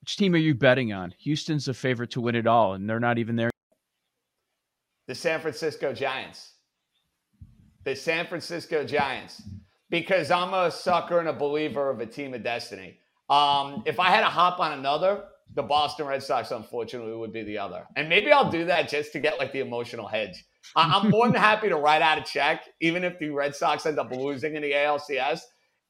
Which 0.00 0.16
team 0.16 0.34
are 0.34 0.38
you 0.38 0.54
betting 0.54 0.92
on? 0.92 1.14
Houston's 1.18 1.66
the 1.66 1.74
favorite 1.74 2.10
to 2.12 2.20
win 2.20 2.34
it 2.34 2.46
all, 2.46 2.74
and 2.74 2.88
they're 2.88 3.00
not 3.00 3.18
even 3.18 3.36
there. 3.36 3.50
The 5.06 5.14
San 5.14 5.40
Francisco 5.40 5.92
Giants. 5.92 6.54
The 7.84 7.96
San 7.96 8.26
Francisco 8.26 8.84
Giants. 8.84 9.42
Because 9.90 10.30
I'm 10.30 10.54
a 10.54 10.70
sucker 10.70 11.18
and 11.18 11.28
a 11.28 11.32
believer 11.32 11.90
of 11.90 12.00
a 12.00 12.06
team 12.06 12.32
of 12.32 12.44
destiny. 12.44 12.98
Um, 13.28 13.82
if 13.86 13.98
I 14.00 14.08
had 14.10 14.20
to 14.20 14.26
hop 14.26 14.60
on 14.60 14.72
another, 14.72 15.24
the 15.54 15.62
Boston 15.62 16.06
Red 16.06 16.22
Sox, 16.22 16.50
unfortunately, 16.50 17.14
would 17.14 17.32
be 17.32 17.42
the 17.42 17.58
other. 17.58 17.84
And 17.96 18.08
maybe 18.08 18.30
I'll 18.30 18.50
do 18.50 18.64
that 18.66 18.88
just 18.88 19.12
to 19.12 19.20
get 19.20 19.38
like 19.38 19.52
the 19.52 19.60
emotional 19.60 20.06
hedge. 20.06 20.44
I'm 20.76 21.10
more 21.10 21.26
than 21.26 21.36
happy 21.36 21.68
to 21.68 21.76
write 21.76 22.02
out 22.02 22.18
a 22.18 22.22
check, 22.22 22.64
even 22.80 23.02
if 23.02 23.18
the 23.18 23.30
Red 23.30 23.54
Sox 23.54 23.86
end 23.86 23.98
up 23.98 24.10
losing 24.12 24.54
in 24.54 24.62
the 24.62 24.72
ALCS. 24.72 25.40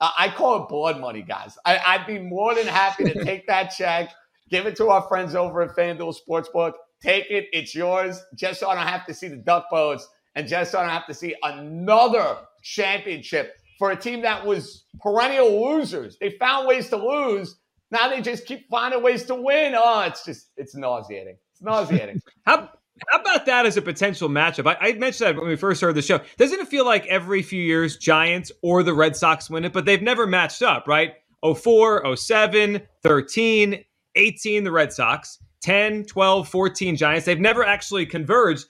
I 0.00 0.32
call 0.34 0.62
it 0.62 0.68
blood 0.68 0.98
money, 0.98 1.22
guys. 1.22 1.58
I, 1.66 1.98
would 1.98 2.06
be 2.06 2.18
more 2.18 2.54
than 2.54 2.66
happy 2.66 3.04
to 3.04 3.24
take 3.24 3.46
that 3.48 3.70
check, 3.76 4.10
give 4.48 4.64
it 4.64 4.74
to 4.76 4.88
our 4.88 5.02
friends 5.02 5.34
over 5.34 5.60
at 5.60 5.76
FanDuel 5.76 6.16
Sportsbook. 6.16 6.72
Take 7.02 7.30
it, 7.30 7.48
it's 7.52 7.74
yours, 7.74 8.20
just 8.34 8.60
so 8.60 8.68
I 8.68 8.74
don't 8.74 8.86
have 8.86 9.06
to 9.06 9.14
see 9.14 9.28
the 9.28 9.36
duck 9.36 9.66
boats 9.70 10.08
and 10.34 10.46
just 10.46 10.72
so 10.72 10.78
I 10.78 10.82
don't 10.82 10.90
have 10.90 11.06
to 11.06 11.14
see 11.14 11.34
another 11.42 12.38
championship 12.62 13.56
for 13.78 13.90
a 13.90 13.96
team 13.96 14.22
that 14.22 14.44
was 14.44 14.84
perennial 15.00 15.70
losers. 15.70 16.18
They 16.18 16.30
found 16.30 16.66
ways 16.66 16.88
to 16.90 16.96
lose. 16.96 17.56
Now 17.90 18.08
they 18.08 18.20
just 18.20 18.46
keep 18.46 18.68
finding 18.68 19.02
ways 19.02 19.24
to 19.24 19.34
win. 19.34 19.74
Oh, 19.76 20.00
it's 20.02 20.24
just 20.24 20.50
it's 20.56 20.74
nauseating. 20.74 21.36
It's 21.52 21.62
nauseating. 21.62 22.20
how 22.46 22.70
how 23.08 23.20
about 23.20 23.46
that 23.46 23.66
as 23.66 23.76
a 23.76 23.82
potential 23.82 24.28
matchup? 24.28 24.66
I, 24.66 24.88
I, 24.88 24.92
mentioned 24.92 25.28
that 25.28 25.40
when 25.40 25.48
we 25.48 25.56
first 25.56 25.80
started 25.80 25.94
the 25.94 26.02
show. 26.02 26.20
Doesn't 26.36 26.60
it 26.60 26.68
feel 26.68 26.84
like 26.84 27.06
every 27.06 27.42
few 27.42 27.62
years 27.62 27.96
Giants 27.96 28.52
or 28.62 28.82
the 28.82 28.92
Red 28.94 29.16
Sox 29.16 29.48
win 29.48 29.64
it, 29.64 29.72
but 29.72 29.86
they've 29.86 30.02
never 30.02 30.26
matched 30.26 30.62
up, 30.62 30.86
right? 30.86 31.14
04, 31.42 32.16
07, 32.16 32.82
13, 33.02 33.84
18, 34.16 34.64
the 34.64 34.70
Red 34.70 34.92
Sox, 34.92 35.38
10, 35.62 36.04
12, 36.04 36.48
14 36.48 36.96
Giants. 36.96 37.26
They've 37.26 37.40
never 37.40 37.64
actually 37.64 38.04
converged. 38.04 38.66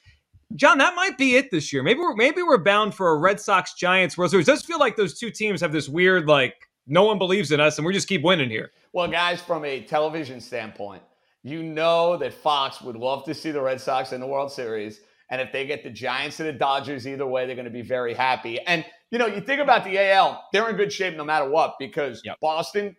John, 0.54 0.78
that 0.78 0.94
might 0.94 1.18
be 1.18 1.36
it 1.36 1.50
this 1.50 1.72
year. 1.72 1.82
Maybe 1.82 2.00
we're 2.00 2.14
maybe 2.14 2.42
we're 2.42 2.58
bound 2.58 2.94
for 2.94 3.10
a 3.10 3.18
Red 3.18 3.40
Sox 3.40 3.74
Giants 3.74 4.16
World 4.16 4.30
Series. 4.30 4.48
It 4.48 4.52
does 4.52 4.62
feel 4.62 4.78
like 4.78 4.96
those 4.96 5.18
two 5.18 5.30
teams 5.30 5.60
have 5.60 5.72
this 5.72 5.88
weird 5.88 6.26
like 6.26 6.54
no 6.90 7.04
one 7.04 7.18
believes 7.18 7.52
in 7.52 7.60
us 7.60 7.78
and 7.78 7.86
we 7.86 7.92
just 7.92 8.08
keep 8.08 8.22
winning 8.22 8.50
here. 8.50 8.72
Well, 8.92 9.08
guys, 9.08 9.40
from 9.40 9.64
a 9.64 9.80
television 9.80 10.40
standpoint, 10.40 11.02
you 11.42 11.62
know 11.62 12.16
that 12.18 12.34
Fox 12.34 12.82
would 12.82 12.96
love 12.96 13.24
to 13.24 13.32
see 13.32 13.52
the 13.52 13.62
Red 13.62 13.80
Sox 13.80 14.12
in 14.12 14.20
the 14.20 14.26
World 14.26 14.52
Series. 14.52 15.00
And 15.30 15.40
if 15.40 15.52
they 15.52 15.64
get 15.64 15.84
the 15.84 15.90
Giants 15.90 16.40
and 16.40 16.48
the 16.48 16.52
Dodgers 16.52 17.06
either 17.06 17.26
way, 17.26 17.46
they're 17.46 17.54
going 17.54 17.64
to 17.64 17.70
be 17.70 17.82
very 17.82 18.12
happy. 18.12 18.60
And, 18.66 18.84
you 19.10 19.18
know, 19.18 19.26
you 19.26 19.40
think 19.40 19.60
about 19.60 19.84
the 19.84 19.96
AL, 19.98 20.48
they're 20.52 20.68
in 20.68 20.76
good 20.76 20.92
shape 20.92 21.16
no 21.16 21.24
matter 21.24 21.48
what 21.48 21.76
because 21.78 22.20
yep. 22.24 22.38
Boston, 22.40 22.96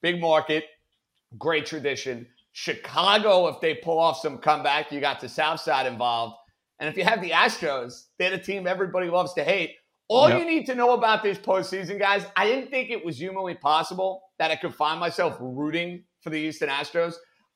big 0.00 0.20
market, 0.20 0.64
great 1.36 1.66
tradition. 1.66 2.26
Chicago, 2.52 3.48
if 3.48 3.60
they 3.60 3.74
pull 3.74 3.98
off 3.98 4.18
some 4.20 4.38
comeback, 4.38 4.90
you 4.90 5.00
got 5.00 5.20
the 5.20 5.28
South 5.28 5.60
Side 5.60 5.86
involved. 5.86 6.36
And 6.80 6.88
if 6.88 6.96
you 6.96 7.04
have 7.04 7.20
the 7.20 7.30
Astros, 7.30 8.06
they're 8.18 8.30
the 8.30 8.38
team 8.38 8.66
everybody 8.66 9.08
loves 9.08 9.34
to 9.34 9.44
hate. 9.44 9.76
All 10.08 10.28
yep. 10.28 10.40
you 10.40 10.44
need 10.44 10.66
to 10.66 10.74
know 10.74 10.92
about 10.92 11.22
this 11.22 11.38
postseason, 11.38 11.98
guys, 11.98 12.26
I 12.36 12.46
didn't 12.46 12.70
think 12.70 12.90
it 12.90 13.04
was 13.04 13.18
humanly 13.18 13.54
possible 13.54 14.22
that 14.38 14.50
I 14.50 14.56
could 14.56 14.74
find 14.74 15.00
myself 15.00 15.36
rooting 15.40 16.04
for 16.20 16.30
the 16.30 16.38
Houston 16.38 16.68
Astros. 16.68 17.14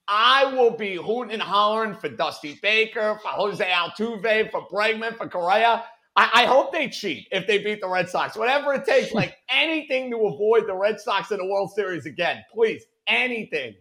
I 0.08 0.46
will 0.54 0.70
be 0.70 0.96
hooting 0.96 1.32
and 1.32 1.42
hollering 1.42 1.94
for 1.94 2.08
Dusty 2.08 2.58
Baker, 2.62 3.18
for 3.22 3.28
Jose 3.28 3.62
Altuve, 3.62 4.50
for 4.50 4.66
Bregman, 4.68 5.16
for 5.18 5.28
Correa. 5.28 5.84
I, 6.16 6.30
I 6.34 6.46
hope 6.46 6.72
they 6.72 6.88
cheat 6.88 7.28
if 7.30 7.46
they 7.46 7.58
beat 7.58 7.82
the 7.82 7.88
Red 7.88 8.08
Sox. 8.08 8.34
Whatever 8.34 8.72
it 8.72 8.86
takes, 8.86 9.12
like 9.12 9.36
anything 9.50 10.10
to 10.10 10.16
avoid 10.16 10.66
the 10.66 10.74
Red 10.74 10.98
Sox 10.98 11.30
in 11.30 11.36
the 11.36 11.46
World 11.46 11.70
Series 11.74 12.06
again. 12.06 12.42
Please, 12.50 12.84
anything. 13.06 13.74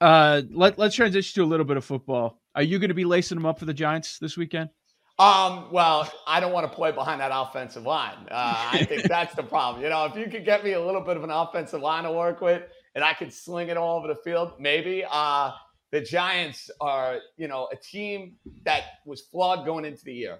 Uh, 0.00 0.42
let, 0.50 0.78
let's 0.78 0.94
transition 0.94 1.42
to 1.42 1.46
a 1.46 1.50
little 1.50 1.66
bit 1.66 1.76
of 1.76 1.84
football. 1.84 2.40
Are 2.54 2.62
you 2.62 2.78
going 2.78 2.88
to 2.88 2.94
be 2.94 3.04
lacing 3.04 3.36
them 3.36 3.46
up 3.46 3.58
for 3.58 3.64
the 3.64 3.74
Giants 3.74 4.18
this 4.20 4.36
weekend? 4.36 4.70
Um, 5.16 5.68
well, 5.70 6.10
I 6.26 6.40
don't 6.40 6.52
want 6.52 6.68
to 6.68 6.74
play 6.74 6.90
behind 6.90 7.20
that 7.20 7.30
offensive 7.32 7.84
line. 7.84 8.26
Uh, 8.30 8.70
I 8.72 8.84
think 8.84 9.02
that's 9.08 9.34
the 9.34 9.44
problem. 9.44 9.82
You 9.82 9.88
know, 9.88 10.06
if 10.06 10.16
you 10.16 10.28
could 10.28 10.44
get 10.44 10.64
me 10.64 10.72
a 10.72 10.84
little 10.84 11.00
bit 11.00 11.16
of 11.16 11.22
an 11.22 11.30
offensive 11.30 11.80
line 11.80 12.02
to 12.04 12.12
work 12.12 12.40
with 12.40 12.62
and 12.94 13.04
I 13.04 13.14
could 13.14 13.32
sling 13.32 13.68
it 13.68 13.76
all 13.76 13.98
over 13.98 14.08
the 14.08 14.16
field, 14.16 14.54
maybe. 14.58 15.04
Uh, 15.08 15.52
the 15.92 16.00
Giants 16.00 16.70
are, 16.80 17.18
you 17.36 17.46
know, 17.46 17.68
a 17.72 17.76
team 17.76 18.34
that 18.64 18.82
was 19.06 19.20
flawed 19.20 19.64
going 19.64 19.84
into 19.84 20.04
the 20.04 20.12
year. 20.12 20.38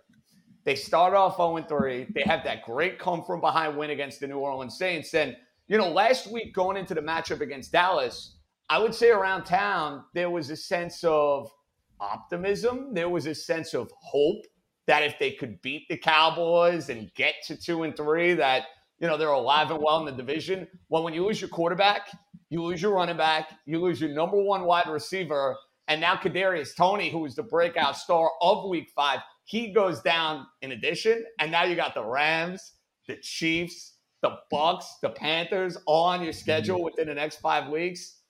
They 0.64 0.74
start 0.74 1.14
off 1.14 1.36
0 1.36 1.64
3. 1.68 2.08
They 2.12 2.22
have 2.22 2.42
that 2.42 2.64
great 2.64 2.98
come 2.98 3.22
from 3.22 3.40
behind 3.40 3.76
win 3.76 3.90
against 3.90 4.18
the 4.18 4.26
New 4.26 4.38
Orleans 4.38 4.76
Saints. 4.76 5.14
And, 5.14 5.36
you 5.68 5.78
know, 5.78 5.88
last 5.90 6.26
week 6.26 6.52
going 6.52 6.76
into 6.76 6.94
the 6.94 7.00
matchup 7.00 7.40
against 7.40 7.70
Dallas, 7.70 8.38
I 8.68 8.78
would 8.78 8.94
say 8.94 9.10
around 9.10 9.44
town, 9.44 10.04
there 10.14 10.30
was 10.30 10.50
a 10.50 10.56
sense 10.56 11.04
of 11.04 11.48
optimism. 12.00 12.92
There 12.92 13.08
was 13.08 13.26
a 13.26 13.34
sense 13.34 13.74
of 13.74 13.92
hope 14.02 14.44
that 14.86 15.02
if 15.02 15.18
they 15.18 15.32
could 15.32 15.60
beat 15.62 15.88
the 15.88 15.96
Cowboys 15.96 16.88
and 16.88 17.12
get 17.14 17.34
to 17.46 17.56
two 17.56 17.82
and 17.82 17.96
three, 17.96 18.34
that 18.34 18.64
you 18.98 19.06
know 19.06 19.16
they're 19.16 19.28
alive 19.28 19.70
and 19.70 19.82
well 19.82 19.98
in 20.00 20.06
the 20.06 20.12
division. 20.12 20.66
Well, 20.88 21.02
when 21.02 21.14
you 21.14 21.26
lose 21.26 21.40
your 21.40 21.50
quarterback, 21.50 22.08
you 22.50 22.62
lose 22.62 22.82
your 22.82 22.94
running 22.94 23.16
back, 23.16 23.52
you 23.66 23.80
lose 23.80 24.00
your 24.00 24.10
number 24.10 24.40
one 24.42 24.64
wide 24.64 24.88
receiver, 24.88 25.56
and 25.88 26.00
now 26.00 26.16
Kadarius 26.16 26.76
Toney, 26.76 27.10
who 27.10 27.18
was 27.18 27.34
the 27.34 27.42
breakout 27.42 27.96
star 27.96 28.30
of 28.40 28.68
Week 28.68 28.90
Five, 28.94 29.20
he 29.44 29.72
goes 29.72 30.00
down 30.00 30.46
in 30.62 30.72
addition, 30.72 31.24
and 31.38 31.50
now 31.50 31.64
you 31.64 31.76
got 31.76 31.94
the 31.94 32.04
Rams, 32.04 32.72
the 33.08 33.16
Chiefs, 33.16 33.94
the 34.22 34.38
Bucs, 34.52 34.84
the 35.02 35.10
Panthers 35.10 35.76
all 35.86 36.06
on 36.06 36.22
your 36.22 36.32
schedule 36.32 36.76
mm-hmm. 36.76 36.84
within 36.86 37.08
the 37.08 37.14
next 37.14 37.36
five 37.36 37.70
weeks. 37.70 38.20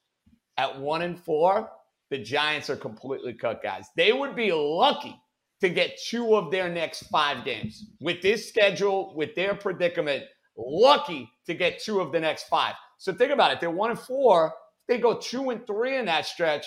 At 0.56 0.80
one 0.80 1.02
and 1.02 1.18
four, 1.18 1.70
the 2.10 2.18
Giants 2.18 2.70
are 2.70 2.76
completely 2.76 3.32
cut, 3.32 3.62
guys. 3.62 3.86
They 3.96 4.12
would 4.12 4.36
be 4.36 4.52
lucky 4.52 5.20
to 5.60 5.68
get 5.68 5.98
two 5.98 6.36
of 6.36 6.50
their 6.50 6.68
next 6.68 7.04
five 7.04 7.44
games. 7.44 7.86
With 8.00 8.22
this 8.22 8.48
schedule, 8.48 9.14
with 9.16 9.34
their 9.34 9.54
predicament, 9.54 10.24
lucky 10.56 11.30
to 11.46 11.54
get 11.54 11.82
two 11.82 12.00
of 12.00 12.12
the 12.12 12.20
next 12.20 12.44
five. 12.44 12.74
So 12.98 13.12
think 13.12 13.32
about 13.32 13.52
it. 13.52 13.60
They're 13.60 13.70
one 13.70 13.90
and 13.90 13.98
four. 13.98 14.52
They 14.88 14.98
go 14.98 15.18
two 15.18 15.50
and 15.50 15.66
three 15.66 15.96
in 15.96 16.06
that 16.06 16.26
stretch. 16.26 16.66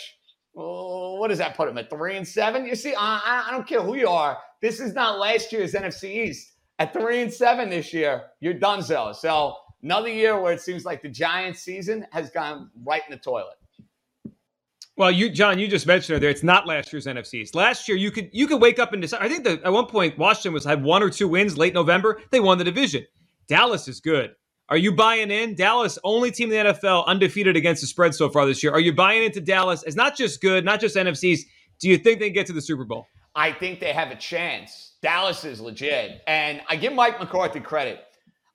Oh, 0.56 1.16
what 1.16 1.28
does 1.28 1.38
that 1.38 1.56
put 1.56 1.68
them 1.68 1.78
at 1.78 1.90
three 1.90 2.18
and 2.18 2.28
seven? 2.28 2.66
You 2.66 2.76
see, 2.76 2.96
I, 2.98 3.46
I 3.48 3.52
don't 3.52 3.68
care 3.68 3.82
who 3.82 3.96
you 3.96 4.10
are. 4.10 4.38
This 4.62 4.80
is 4.80 4.94
not 4.94 5.20
last 5.20 5.52
year's 5.52 5.74
NFC 5.74 6.28
East. 6.28 6.54
At 6.80 6.94
three 6.94 7.22
and 7.22 7.34
seven 7.34 7.70
this 7.70 7.94
year, 7.94 8.24
you're 8.40 8.54
done 8.54 8.82
so. 8.82 9.12
So 9.14 9.56
another 9.84 10.10
year 10.10 10.40
where 10.40 10.54
it 10.54 10.62
seems 10.62 10.86
like 10.86 11.02
the 11.02 11.10
Giants 11.10 11.62
season 11.62 12.06
has 12.12 12.30
gone 12.32 12.72
right 12.84 13.02
in 13.08 13.12
the 13.12 13.22
toilet. 13.22 13.58
Well, 14.98 15.12
you, 15.12 15.30
John, 15.30 15.60
you 15.60 15.68
just 15.68 15.86
mentioned 15.86 16.18
it 16.18 16.20
there. 16.22 16.32
It's 16.32 16.42
not 16.42 16.66
last 16.66 16.92
year's 16.92 17.06
NFC 17.06 17.36
East. 17.36 17.54
Last 17.54 17.88
year, 17.88 17.96
you 17.96 18.10
could 18.10 18.30
you 18.34 18.48
could 18.48 18.60
wake 18.60 18.80
up 18.80 18.94
and 18.94 19.02
decide. 19.02 19.22
I 19.22 19.30
think 19.30 19.44
that 19.44 19.62
at 19.62 19.72
one 19.72 19.86
point 19.86 20.18
Washington 20.18 20.54
was 20.54 20.66
had 20.66 20.84
one 20.84 21.04
or 21.04 21.12
two 21.12 21.28
wins 21.28 21.56
late 21.56 21.76
November. 21.76 22.20
They 22.32 22.40
won 22.40 22.58
the 22.58 22.64
division. 22.64 23.06
Dallas 23.48 23.88
is 23.88 24.00
good. 24.00 24.32
Are 24.70 24.78
you 24.78 24.94
buying 24.94 25.30
in? 25.30 25.56
Dallas, 25.56 26.00
only 26.04 26.32
team 26.32 26.52
in 26.52 26.66
the 26.66 26.74
NFL 26.74 27.06
undefeated 27.06 27.56
against 27.56 27.82
the 27.82 27.88
spread 27.88 28.16
so 28.16 28.30
far 28.30 28.46
this 28.48 28.62
year. 28.64 28.74
Are 28.74 28.80
you 28.80 28.92
buying 28.92 29.24
into 29.24 29.40
Dallas? 29.40 29.84
It's 29.84 29.96
not 29.96 30.18
just 30.18 30.42
good, 30.42 30.66
not 30.66 30.82
just 30.82 30.96
NFC 30.96 31.26
East. 31.26 31.48
Do 31.80 31.88
you 31.90 31.98
think 31.98 32.20
they 32.20 32.32
get 32.32 32.48
to 32.48 32.54
the 32.54 32.62
Super 32.62 32.84
Bowl? 32.84 33.08
I 33.36 33.52
think 33.52 33.80
they 33.80 33.94
have 33.94 34.10
a 34.10 34.16
chance. 34.16 34.96
Dallas 35.04 35.46
is 35.46 35.62
legit, 35.62 36.22
and 36.26 36.60
I 36.68 36.76
give 36.76 36.92
Mike 36.92 37.20
McCarthy 37.20 37.60
credit. 37.60 38.04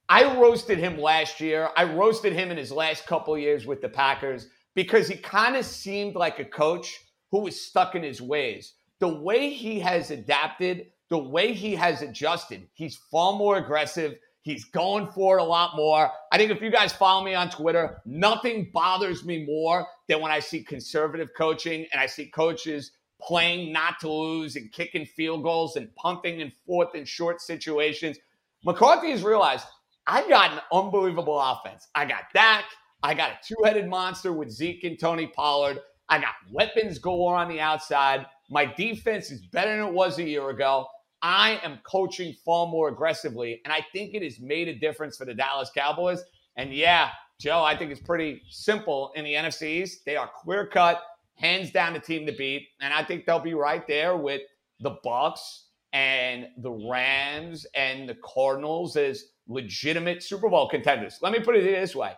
I 0.08 0.36
roasted 0.38 0.78
him 0.78 0.98
last 0.98 1.40
year. 1.40 1.70
I 1.76 1.84
roasted 1.84 2.32
him 2.32 2.50
in 2.50 2.56
his 2.56 2.72
last 2.72 3.06
couple 3.06 3.38
years 3.38 3.64
with 3.64 3.80
the 3.80 3.88
Packers 3.88 4.48
because 4.74 5.08
he 5.08 5.16
kind 5.16 5.56
of 5.56 5.64
seemed 5.64 6.14
like 6.14 6.38
a 6.38 6.44
coach 6.44 7.00
who 7.30 7.40
was 7.40 7.60
stuck 7.60 7.94
in 7.94 8.02
his 8.02 8.20
ways. 8.20 8.74
The 9.00 9.08
way 9.08 9.50
he 9.50 9.80
has 9.80 10.10
adapted, 10.10 10.86
the 11.08 11.18
way 11.18 11.52
he 11.52 11.74
has 11.74 12.02
adjusted, 12.02 12.68
he's 12.74 12.96
far 13.10 13.32
more 13.32 13.56
aggressive. 13.56 14.18
He's 14.42 14.64
going 14.64 15.06
for 15.12 15.38
it 15.38 15.42
a 15.42 15.44
lot 15.44 15.76
more. 15.76 16.10
I 16.32 16.36
think 16.36 16.50
if 16.50 16.60
you 16.60 16.70
guys 16.70 16.92
follow 16.92 17.24
me 17.24 17.34
on 17.34 17.48
Twitter, 17.48 18.02
nothing 18.04 18.70
bothers 18.72 19.24
me 19.24 19.44
more 19.46 19.86
than 20.08 20.20
when 20.20 20.32
I 20.32 20.40
see 20.40 20.64
conservative 20.64 21.28
coaching 21.36 21.86
and 21.92 22.00
I 22.00 22.06
see 22.06 22.26
coaches 22.26 22.90
playing 23.20 23.72
not 23.72 24.00
to 24.00 24.10
lose 24.10 24.56
and 24.56 24.72
kicking 24.72 25.06
field 25.06 25.44
goals 25.44 25.76
and 25.76 25.94
punting 25.94 26.40
in 26.40 26.50
fourth 26.66 26.94
and 26.94 27.06
short 27.06 27.40
situations. 27.40 28.18
McCarthy 28.64 29.12
has 29.12 29.22
realized 29.22 29.64
I've 30.08 30.28
got 30.28 30.52
an 30.52 30.60
unbelievable 30.72 31.38
offense. 31.40 31.86
I 31.94 32.04
got 32.04 32.24
Dak. 32.34 32.64
I 33.02 33.14
got 33.14 33.30
a 33.30 33.38
two 33.44 33.56
headed 33.64 33.88
monster 33.88 34.32
with 34.32 34.50
Zeke 34.50 34.84
and 34.84 34.98
Tony 34.98 35.26
Pollard. 35.26 35.80
I 36.08 36.20
got 36.20 36.34
weapons 36.52 36.98
galore 36.98 37.36
on 37.36 37.48
the 37.48 37.60
outside. 37.60 38.26
My 38.48 38.64
defense 38.64 39.30
is 39.30 39.44
better 39.46 39.76
than 39.76 39.88
it 39.88 39.92
was 39.92 40.18
a 40.18 40.22
year 40.22 40.50
ago. 40.50 40.86
I 41.20 41.60
am 41.64 41.78
coaching 41.84 42.34
far 42.44 42.66
more 42.66 42.88
aggressively, 42.88 43.60
and 43.64 43.72
I 43.72 43.84
think 43.92 44.14
it 44.14 44.22
has 44.22 44.40
made 44.40 44.68
a 44.68 44.74
difference 44.74 45.16
for 45.16 45.24
the 45.24 45.34
Dallas 45.34 45.70
Cowboys. 45.74 46.22
And 46.56 46.72
yeah, 46.72 47.10
Joe, 47.40 47.62
I 47.64 47.76
think 47.76 47.90
it's 47.90 48.00
pretty 48.00 48.42
simple 48.50 49.12
in 49.16 49.24
the 49.24 49.34
NFC 49.34 49.82
East. 49.82 50.04
They 50.04 50.16
are 50.16 50.30
clear 50.42 50.66
cut, 50.66 51.02
hands 51.34 51.70
down 51.70 51.94
the 51.94 52.00
team 52.00 52.26
to 52.26 52.32
beat, 52.32 52.68
and 52.80 52.92
I 52.92 53.04
think 53.04 53.24
they'll 53.24 53.40
be 53.40 53.54
right 53.54 53.86
there 53.86 54.16
with 54.16 54.42
the 54.80 54.96
Bucs 55.04 55.62
and 55.92 56.46
the 56.58 56.70
Rams 56.70 57.66
and 57.74 58.08
the 58.08 58.16
Cardinals 58.24 58.96
as 58.96 59.24
legitimate 59.48 60.22
Super 60.22 60.48
Bowl 60.48 60.68
contenders. 60.68 61.18
Let 61.20 61.32
me 61.32 61.40
put 61.40 61.56
it 61.56 61.62
this 61.62 61.96
way: 61.96 62.12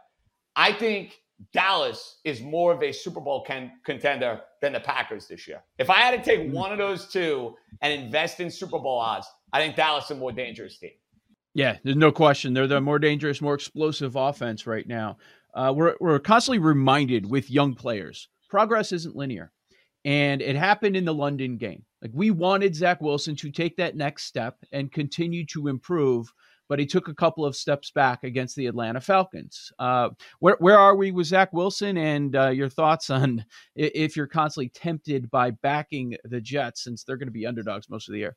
I 0.56 0.72
think 0.72 1.20
Dallas 1.52 2.20
is 2.24 2.40
more 2.40 2.72
of 2.72 2.82
a 2.82 2.92
Super 2.92 3.20
Bowl 3.20 3.44
can- 3.44 3.72
contender 3.84 4.40
than 4.60 4.72
the 4.72 4.80
Packers 4.80 5.26
this 5.26 5.46
year. 5.48 5.62
If 5.78 5.90
I 5.90 5.96
had 5.96 6.22
to 6.22 6.22
take 6.22 6.52
one 6.52 6.72
of 6.72 6.78
those 6.78 7.08
two 7.08 7.54
and 7.82 7.92
invest 7.92 8.40
in 8.40 8.50
Super 8.50 8.78
Bowl 8.78 8.98
odds, 8.98 9.26
I 9.52 9.60
think 9.60 9.76
Dallas 9.76 10.04
is 10.04 10.12
a 10.12 10.14
more 10.16 10.32
dangerous 10.32 10.78
team. 10.78 10.92
Yeah, 11.54 11.76
there's 11.84 11.96
no 11.96 12.10
question. 12.12 12.54
They're 12.54 12.66
the 12.66 12.80
more 12.80 12.98
dangerous, 12.98 13.40
more 13.40 13.54
explosive 13.54 14.16
offense 14.16 14.66
right 14.66 14.86
now. 14.86 15.18
Uh, 15.54 15.72
we're, 15.74 15.94
we're 16.00 16.18
constantly 16.18 16.58
reminded 16.58 17.30
with 17.30 17.50
young 17.50 17.74
players 17.74 18.28
progress 18.54 18.92
isn't 18.92 19.16
linear. 19.16 19.50
And 20.04 20.40
it 20.40 20.54
happened 20.54 20.96
in 20.96 21.04
the 21.04 21.12
London 21.12 21.56
game. 21.56 21.82
Like 22.00 22.12
we 22.14 22.30
wanted 22.30 22.76
Zach 22.76 23.00
Wilson 23.00 23.34
to 23.34 23.50
take 23.50 23.76
that 23.78 23.96
next 23.96 24.26
step 24.26 24.58
and 24.70 24.92
continue 24.92 25.44
to 25.46 25.66
improve 25.66 26.32
but 26.68 26.78
he 26.78 26.86
took 26.86 27.08
a 27.08 27.14
couple 27.14 27.44
of 27.44 27.56
steps 27.56 27.90
back 27.90 28.24
against 28.24 28.56
the 28.56 28.66
Atlanta 28.66 29.00
Falcons. 29.00 29.72
Uh, 29.78 30.10
where 30.40 30.56
where 30.60 30.78
are 30.78 30.96
we 30.96 31.10
with 31.10 31.26
Zach 31.26 31.52
Wilson? 31.52 31.96
And 31.96 32.34
uh, 32.36 32.48
your 32.48 32.68
thoughts 32.68 33.10
on 33.10 33.44
if 33.76 34.16
you're 34.16 34.26
constantly 34.26 34.70
tempted 34.70 35.30
by 35.30 35.50
backing 35.50 36.16
the 36.24 36.40
Jets 36.40 36.84
since 36.84 37.04
they're 37.04 37.16
going 37.16 37.28
to 37.28 37.32
be 37.32 37.46
underdogs 37.46 37.90
most 37.90 38.08
of 38.08 38.12
the 38.12 38.18
year? 38.18 38.36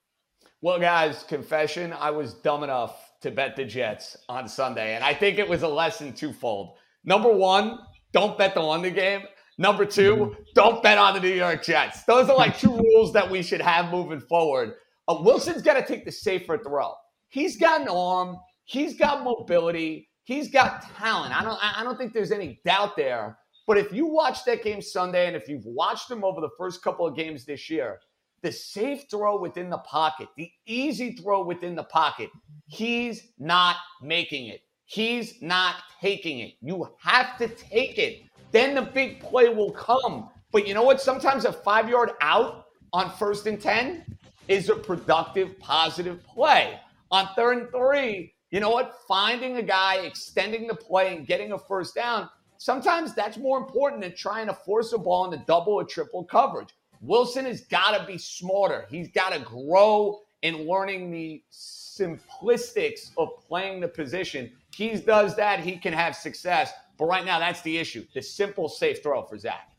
Well, 0.61 0.79
guys, 0.79 1.23
confession: 1.23 1.93
I 1.93 2.11
was 2.11 2.33
dumb 2.33 2.63
enough 2.63 3.13
to 3.21 3.31
bet 3.31 3.55
the 3.55 3.65
Jets 3.65 4.17
on 4.29 4.47
Sunday, 4.47 4.95
and 4.95 5.03
I 5.03 5.13
think 5.13 5.39
it 5.39 5.47
was 5.47 5.63
a 5.63 5.67
lesson 5.67 6.13
twofold. 6.13 6.77
Number 7.03 7.31
one, 7.31 7.79
don't 8.11 8.37
bet 8.37 8.53
the 8.53 8.61
London 8.61 8.93
game. 8.93 9.21
Number 9.57 9.85
2 9.85 10.15
mm-hmm. 10.15 10.41
don't 10.53 10.83
bet 10.83 10.97
on 10.97 11.15
the 11.15 11.19
New 11.19 11.33
York 11.33 11.63
Jets. 11.63 12.03
Those 12.03 12.29
are 12.29 12.35
like 12.35 12.59
two 12.59 12.75
rules 12.77 13.11
that 13.13 13.29
we 13.29 13.41
should 13.41 13.61
have 13.61 13.91
moving 13.91 14.19
forward. 14.19 14.73
Uh, 15.07 15.17
Wilson's 15.21 15.61
got 15.61 15.73
to 15.73 15.85
take 15.85 16.05
the 16.05 16.11
safer 16.11 16.57
throw. 16.57 16.93
He's 17.29 17.57
got 17.57 17.81
an 17.81 17.87
arm. 17.87 18.37
He's 18.63 18.97
got 18.97 19.23
mobility. 19.23 20.09
He's 20.23 20.49
got 20.49 20.81
talent. 20.97 21.35
I 21.39 21.43
don't. 21.43 21.57
I 21.61 21.83
don't 21.83 21.97
think 21.97 22.13
there's 22.13 22.31
any 22.31 22.59
doubt 22.65 22.95
there. 22.95 23.37
But 23.65 23.77
if 23.77 23.91
you 23.91 24.05
watch 24.05 24.45
that 24.45 24.63
game 24.63 24.81
Sunday, 24.81 25.27
and 25.27 25.35
if 25.35 25.49
you've 25.49 25.65
watched 25.65 26.09
him 26.09 26.23
over 26.23 26.39
the 26.39 26.49
first 26.57 26.81
couple 26.81 27.05
of 27.05 27.15
games 27.15 27.45
this 27.45 27.69
year, 27.69 27.99
the 28.41 28.51
safe 28.51 29.03
throw 29.09 29.39
within 29.39 29.69
the 29.69 29.79
pocket, 29.79 30.29
the 30.37 30.49
easy 30.65 31.13
throw 31.13 31.43
within 31.43 31.75
the 31.75 31.83
pocket, 31.83 32.29
he's 32.67 33.29
not 33.39 33.75
making 34.01 34.47
it. 34.47 34.61
He's 34.85 35.41
not 35.41 35.75
taking 35.99 36.39
it. 36.39 36.53
You 36.61 36.89
have 36.99 37.37
to 37.39 37.49
take 37.49 37.97
it. 37.97 38.21
Then 38.51 38.73
the 38.73 38.83
big 38.83 39.19
play 39.19 39.49
will 39.49 39.71
come. 39.71 40.29
But 40.53 40.65
you 40.65 40.73
know 40.73 40.83
what? 40.83 41.01
Sometimes 41.01 41.43
a 41.43 41.51
five 41.51 41.89
yard 41.89 42.11
out 42.21 42.67
on 42.93 43.11
first 43.17 43.47
and 43.47 43.61
10 43.61 44.17
is 44.47 44.69
a 44.69 44.75
productive, 44.75 45.59
positive 45.59 46.23
play 46.23 46.79
on 47.11 47.29
third 47.35 47.57
and 47.57 47.71
three, 47.71 48.33
you 48.51 48.59
know 48.59 48.69
what? 48.69 48.95
Finding 49.07 49.57
a 49.57 49.61
guy, 49.61 49.97
extending 49.97 50.67
the 50.67 50.75
play, 50.75 51.15
and 51.15 51.27
getting 51.27 51.51
a 51.51 51.57
first 51.57 51.95
down, 51.95 52.29
sometimes 52.57 53.13
that's 53.13 53.37
more 53.37 53.57
important 53.57 54.01
than 54.01 54.15
trying 54.15 54.47
to 54.47 54.53
force 54.53 54.93
a 54.93 54.97
ball 54.97 55.25
into 55.25 55.43
double 55.45 55.73
or 55.73 55.83
triple 55.83 56.23
coverage. 56.23 56.69
Wilson 57.01 57.45
has 57.45 57.61
got 57.61 57.97
to 57.97 58.05
be 58.05 58.17
smarter. 58.17 58.85
He's 58.89 59.09
got 59.09 59.33
to 59.33 59.39
grow 59.39 60.21
in 60.41 60.67
learning 60.67 61.11
the 61.11 61.43
simplistics 61.51 63.11
of 63.17 63.29
playing 63.47 63.81
the 63.81 63.87
position. 63.87 64.51
He 64.73 64.95
does 64.95 65.35
that, 65.35 65.59
he 65.59 65.77
can 65.77 65.93
have 65.93 66.15
success. 66.15 66.71
But 66.97 67.05
right 67.05 67.25
now, 67.25 67.39
that's 67.39 67.61
the 67.61 67.77
issue 67.77 68.05
the 68.13 68.21
simple, 68.21 68.69
safe 68.69 69.03
throw 69.03 69.23
for 69.23 69.37
Zach. 69.37 69.69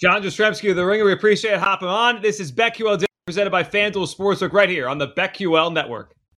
John 0.00 0.22
Jastremski 0.22 0.70
of 0.70 0.76
The 0.76 0.86
Ringer, 0.86 1.04
we 1.04 1.12
appreciate 1.12 1.58
hopping 1.58 1.88
on. 1.88 2.22
This 2.22 2.40
is 2.40 2.52
BetQL 2.52 3.04
presented 3.26 3.50
by 3.50 3.62
FanDuel 3.62 4.12
Sportsbook 4.12 4.52
right 4.52 4.68
here 4.68 4.88
on 4.88 4.98
the 4.98 5.08
BetQL 5.08 5.72
Network. 5.72 6.14